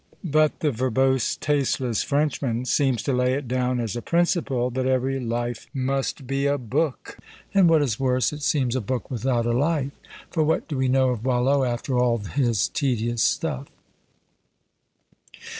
But 0.25 0.61
the 0.61 0.71
verbose, 0.71 1.35
tasteless 1.35 2.01
Frenchman 2.01 2.65
seems 2.65 3.03
to 3.03 3.13
lay 3.13 3.35
it 3.35 3.47
down 3.47 3.79
as 3.79 3.95
a 3.95 4.01
principle, 4.01 4.71
that 4.71 4.87
every 4.87 5.19
life 5.19 5.67
must 5.75 6.25
be 6.25 6.47
a 6.47 6.57
book, 6.57 7.19
and, 7.53 7.69
what 7.69 7.83
is 7.83 7.99
worse, 7.99 8.33
it 8.33 8.41
seems 8.41 8.75
a 8.75 8.81
book 8.81 9.11
without 9.11 9.45
a 9.45 9.51
life; 9.53 9.91
for 10.31 10.43
what 10.43 10.67
do 10.67 10.75
we 10.75 10.87
know 10.87 11.09
of 11.09 11.21
Boileau 11.21 11.63
after 11.63 11.99
all 11.99 12.17
his 12.17 12.67
tedious 12.69 13.21
stuff?" 13.21 13.67